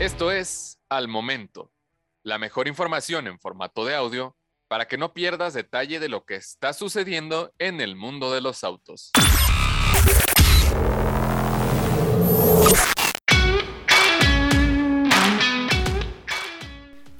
Esto 0.00 0.30
es 0.30 0.78
Al 0.88 1.08
Momento, 1.08 1.72
la 2.22 2.38
mejor 2.38 2.68
información 2.68 3.26
en 3.26 3.40
formato 3.40 3.84
de 3.84 3.96
audio 3.96 4.36
para 4.68 4.86
que 4.86 4.96
no 4.96 5.12
pierdas 5.12 5.54
detalle 5.54 5.98
de 5.98 6.08
lo 6.08 6.24
que 6.24 6.36
está 6.36 6.72
sucediendo 6.72 7.52
en 7.58 7.80
el 7.80 7.96
mundo 7.96 8.32
de 8.32 8.40
los 8.40 8.62
autos. 8.62 9.10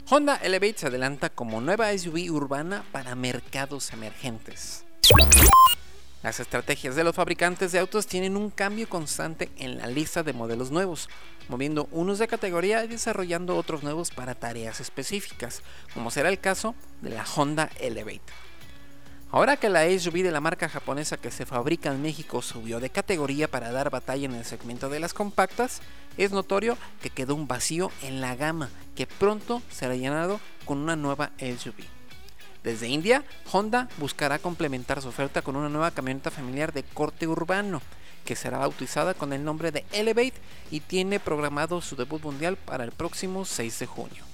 Honda 0.08 0.36
Elevate 0.36 0.78
se 0.78 0.86
adelanta 0.86 1.30
como 1.30 1.60
nueva 1.60 1.90
SUV 1.98 2.30
urbana 2.30 2.84
para 2.92 3.16
mercados 3.16 3.92
emergentes. 3.92 4.86
Las 6.22 6.40
estrategias 6.40 6.96
de 6.96 7.04
los 7.04 7.14
fabricantes 7.14 7.70
de 7.70 7.78
autos 7.78 8.08
tienen 8.08 8.36
un 8.36 8.50
cambio 8.50 8.88
constante 8.88 9.50
en 9.56 9.78
la 9.78 9.86
lista 9.86 10.24
de 10.24 10.32
modelos 10.32 10.72
nuevos, 10.72 11.08
moviendo 11.48 11.88
unos 11.92 12.18
de 12.18 12.26
categoría 12.26 12.84
y 12.84 12.88
desarrollando 12.88 13.56
otros 13.56 13.84
nuevos 13.84 14.10
para 14.10 14.34
tareas 14.34 14.80
específicas, 14.80 15.62
como 15.94 16.10
será 16.10 16.28
el 16.28 16.40
caso 16.40 16.74
de 17.02 17.10
la 17.10 17.24
Honda 17.36 17.70
Elevate. 17.78 18.20
Ahora 19.30 19.58
que 19.58 19.68
la 19.68 19.84
SUV 19.86 20.22
de 20.22 20.32
la 20.32 20.40
marca 20.40 20.68
japonesa 20.68 21.18
que 21.18 21.30
se 21.30 21.46
fabrica 21.46 21.90
en 21.90 22.02
México 22.02 22.42
subió 22.42 22.80
de 22.80 22.90
categoría 22.90 23.48
para 23.48 23.70
dar 23.70 23.90
batalla 23.90 24.24
en 24.24 24.34
el 24.34 24.44
segmento 24.44 24.88
de 24.88 25.00
las 25.00 25.14
compactas, 25.14 25.82
es 26.16 26.32
notorio 26.32 26.76
que 27.00 27.10
quedó 27.10 27.36
un 27.36 27.46
vacío 27.46 27.92
en 28.02 28.20
la 28.20 28.34
gama 28.34 28.70
que 28.96 29.06
pronto 29.06 29.62
será 29.70 29.94
llenado 29.94 30.40
con 30.64 30.78
una 30.78 30.96
nueva 30.96 31.30
SUV. 31.38 31.97
Desde 32.64 32.88
India, 32.88 33.24
Honda 33.52 33.88
buscará 33.98 34.38
complementar 34.38 35.00
su 35.00 35.08
oferta 35.08 35.42
con 35.42 35.56
una 35.56 35.68
nueva 35.68 35.90
camioneta 35.90 36.30
familiar 36.30 36.72
de 36.72 36.82
corte 36.82 37.26
urbano, 37.26 37.80
que 38.24 38.36
será 38.36 38.58
bautizada 38.58 39.14
con 39.14 39.32
el 39.32 39.44
nombre 39.44 39.70
de 39.70 39.84
Elevate 39.92 40.34
y 40.70 40.80
tiene 40.80 41.20
programado 41.20 41.80
su 41.80 41.96
debut 41.96 42.22
mundial 42.22 42.56
para 42.56 42.84
el 42.84 42.92
próximo 42.92 43.44
6 43.44 43.78
de 43.78 43.86
junio. 43.86 44.24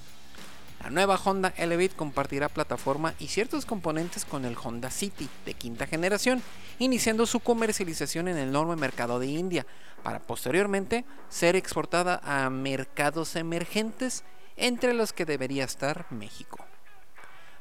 La 0.83 0.89
nueva 0.89 1.19
Honda 1.23 1.53
Elevate 1.57 1.95
compartirá 1.95 2.49
plataforma 2.49 3.13
y 3.19 3.27
ciertos 3.27 3.65
componentes 3.65 4.25
con 4.25 4.45
el 4.45 4.57
Honda 4.61 4.89
City 4.89 5.29
de 5.45 5.53
quinta 5.53 5.87
generación, 5.87 6.41
iniciando 6.77 7.25
su 7.25 7.39
comercialización 7.39 8.27
en 8.27 8.37
el 8.37 8.49
enorme 8.49 8.75
mercado 8.75 9.19
de 9.19 9.27
India, 9.27 9.65
para 10.03 10.19
posteriormente 10.19 11.05
ser 11.29 11.55
exportada 11.55 12.21
a 12.23 12.49
mercados 12.49 13.35
emergentes, 13.35 14.23
entre 14.57 14.93
los 14.93 15.13
que 15.13 15.25
debería 15.25 15.63
estar 15.63 16.05
México. 16.11 16.64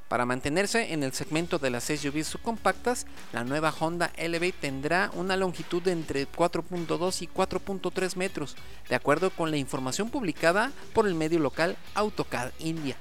Para 0.08 0.26
mantenerse 0.26 0.92
en 0.92 1.02
el 1.02 1.12
segmento 1.12 1.58
de 1.58 1.70
las 1.70 1.84
SUVs 1.84 2.26
subcompactas, 2.26 3.06
la 3.32 3.42
nueva 3.42 3.74
Honda 3.78 4.12
Elevate 4.16 4.52
tendrá 4.52 5.10
una 5.14 5.36
longitud 5.36 5.82
de 5.82 5.92
entre 5.92 6.30
4.2 6.30 7.22
y 7.22 7.26
4.3 7.26 8.16
metros, 8.16 8.56
de 8.88 8.94
acuerdo 8.94 9.30
con 9.30 9.50
la 9.50 9.56
información 9.56 10.10
publicada 10.10 10.72
por 10.92 11.06
el 11.06 11.14
medio 11.14 11.38
local 11.38 11.76
AutoCAD 11.94 12.52
India. 12.58 12.96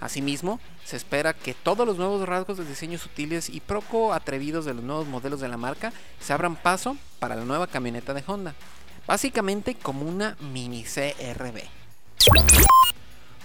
Asimismo, 0.00 0.60
se 0.84 0.96
espera 0.96 1.32
que 1.32 1.54
todos 1.54 1.86
los 1.86 1.96
nuevos 1.96 2.26
rasgos 2.28 2.58
de 2.58 2.64
diseño 2.64 2.98
sutiles 2.98 3.48
y 3.48 3.60
poco 3.60 4.12
atrevidos 4.12 4.64
de 4.64 4.74
los 4.74 4.84
nuevos 4.84 5.08
modelos 5.08 5.40
de 5.40 5.48
la 5.48 5.56
marca 5.56 5.92
se 6.20 6.32
abran 6.32 6.56
paso 6.56 6.96
para 7.18 7.36
la 7.36 7.44
nueva 7.44 7.66
camioneta 7.66 8.14
de 8.14 8.22
Honda, 8.26 8.54
básicamente 9.06 9.74
como 9.74 10.02
una 10.02 10.36
mini 10.52 10.84
CRV. 10.84 11.62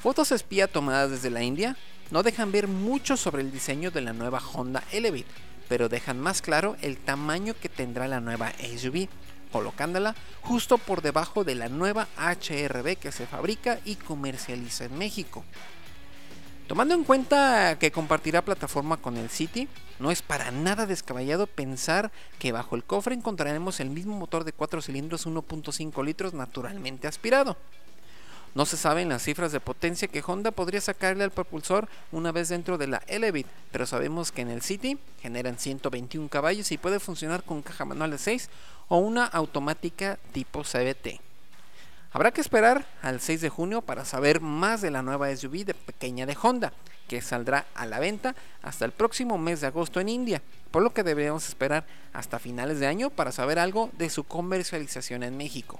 Fotos 0.04 0.34
espía 0.34 0.68
tomadas 0.68 1.12
desde 1.12 1.30
la 1.30 1.44
India 1.44 1.78
no 2.14 2.22
dejan 2.22 2.52
ver 2.52 2.68
mucho 2.68 3.18
sobre 3.18 3.42
el 3.42 3.52
diseño 3.52 3.90
de 3.90 4.02
la 4.02 4.14
nueva 4.14 4.40
Honda 4.54 4.84
Elevate, 4.92 5.26
pero 5.68 5.90
dejan 5.90 6.20
más 6.20 6.44
claro 6.44 6.78
el 6.84 6.98
tamaño 6.98 7.56
que 7.60 7.70
tendrá 7.70 8.08
la 8.08 8.20
nueva 8.20 8.52
SUV, 8.60 9.08
colocándola 9.52 10.14
justo 10.42 10.78
por 10.78 11.02
debajo 11.02 11.44
de 11.44 11.56
la 11.56 11.70
nueva 11.70 12.08
HRB 12.20 12.98
que 12.98 13.12
se 13.12 13.26
fabrica 13.26 13.80
y 13.84 13.96
comercializa 13.96 14.86
en 14.86 14.96
México. 14.96 15.44
Tomando 16.68 16.94
en 16.94 17.04
cuenta 17.04 17.80
que 17.80 17.92
compartirá 17.92 18.44
plataforma 18.44 18.98
con 18.98 19.18
el 19.18 19.32
City, 19.32 19.68
no 19.98 20.12
es 20.12 20.22
para 20.22 20.52
nada 20.52 20.86
descabellado 20.86 21.48
pensar 21.48 22.12
que 22.38 22.52
bajo 22.52 22.76
el 22.76 22.84
cofre 22.84 23.16
encontraremos 23.16 23.80
el 23.80 23.90
mismo 23.90 24.16
motor 24.16 24.44
de 24.44 24.54
4 24.54 24.84
cilindros 24.84 25.26
1.5 25.26 26.06
litros 26.06 26.36
naturalmente 26.36 27.08
aspirado. 27.08 27.58
No 28.56 28.68
se 28.68 28.78
saben 28.78 29.10
las 29.10 29.24
cifras 29.24 29.52
de 29.52 29.60
potencia 29.60 30.08
que 30.08 30.24
Honda 30.26 30.52
podría 30.52 30.80
sacarle 30.80 31.24
al 31.24 31.32
propulsor 31.32 31.90
una 32.12 32.32
vez 32.32 32.50
dentro 32.50 32.78
de 32.78 32.86
la 32.86 33.02
Elevate, 33.08 33.48
pero 33.72 33.88
sabemos 33.88 34.32
que 34.32 34.42
en 34.42 34.50
el 34.50 34.62
City 34.62 35.00
generan 35.22 35.58
121 35.58 36.30
caballos 36.30 36.72
y 36.72 36.78
puede 36.78 37.00
funcionar 37.00 37.44
con 37.44 37.64
caja 37.64 37.84
manual 37.84 38.12
de 38.12 38.20
6 38.20 38.50
o 38.90 38.98
una 38.98 39.26
automática 39.26 40.20
tipo 40.34 40.62
CVT. 40.62 41.20
Habrá 42.12 42.30
que 42.30 42.42
esperar 42.42 42.86
al 43.02 43.22
6 43.22 43.42
de 43.42 43.50
junio 43.50 43.82
para 43.82 44.06
saber 44.06 44.40
más 44.40 44.82
de 44.82 44.92
la 44.92 45.02
nueva 45.02 45.36
SUV 45.36 45.66
de 45.66 45.74
pequeña 45.74 46.28
de 46.28 46.38
Honda, 46.40 46.74
que 47.08 47.24
saldrá 47.24 47.66
a 47.74 47.88
la 47.88 48.00
venta 48.00 48.36
hasta 48.62 48.86
el 48.86 48.92
próximo 48.92 49.40
mes 49.40 49.62
de 49.62 49.68
agosto 49.68 50.00
en 50.00 50.10
India, 50.10 50.44
por 50.70 50.84
lo 50.84 50.94
que 50.94 51.02
deberíamos 51.02 51.48
esperar 51.48 51.88
hasta 52.14 52.38
finales 52.38 52.80
de 52.80 52.86
año 52.86 53.10
para 53.10 53.32
saber 53.32 53.58
algo 53.58 53.90
de 53.98 54.12
su 54.12 54.26
comercialización 54.26 55.24
en 55.24 55.38
México. 55.38 55.80